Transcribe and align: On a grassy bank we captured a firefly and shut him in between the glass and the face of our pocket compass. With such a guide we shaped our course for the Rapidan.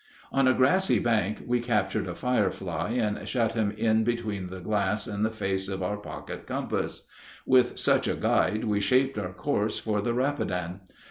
On 0.31 0.47
a 0.47 0.53
grassy 0.55 0.97
bank 0.97 1.43
we 1.45 1.59
captured 1.59 2.07
a 2.07 2.15
firefly 2.15 2.93
and 2.93 3.29
shut 3.29 3.53
him 3.53 3.69
in 3.69 4.03
between 4.03 4.47
the 4.49 4.59
glass 4.59 5.05
and 5.05 5.23
the 5.23 5.29
face 5.29 5.69
of 5.69 5.83
our 5.83 5.97
pocket 5.97 6.47
compass. 6.47 7.05
With 7.45 7.77
such 7.77 8.07
a 8.07 8.15
guide 8.15 8.63
we 8.63 8.81
shaped 8.81 9.19
our 9.19 9.31
course 9.31 9.77
for 9.77 10.01
the 10.01 10.15
Rapidan. 10.15 10.79